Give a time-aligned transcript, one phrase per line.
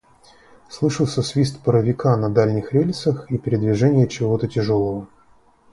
[0.67, 5.07] Слышался свист паровика на дальних рельсах и передвижение чего-то тяжелого.